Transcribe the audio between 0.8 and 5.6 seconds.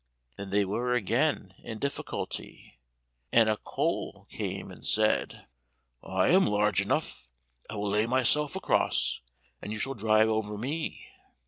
again in difficulty, and a coal came and said,